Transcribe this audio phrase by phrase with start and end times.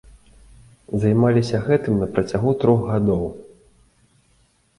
[1.03, 3.21] Займаліся гэтым на працягу трох гадоў.